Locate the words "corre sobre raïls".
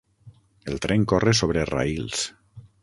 1.11-2.27